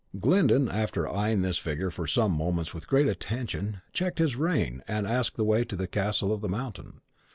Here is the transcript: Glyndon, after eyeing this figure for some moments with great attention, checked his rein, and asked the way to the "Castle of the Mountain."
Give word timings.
Glyndon, 0.19 0.67
after 0.67 1.07
eyeing 1.07 1.43
this 1.43 1.59
figure 1.59 1.91
for 1.91 2.07
some 2.07 2.31
moments 2.31 2.73
with 2.73 2.87
great 2.87 3.07
attention, 3.07 3.81
checked 3.93 4.17
his 4.17 4.35
rein, 4.35 4.81
and 4.87 5.05
asked 5.05 5.37
the 5.37 5.45
way 5.45 5.63
to 5.65 5.75
the 5.75 5.85
"Castle 5.85 6.33
of 6.33 6.41
the 6.41 6.49
Mountain." 6.49 7.01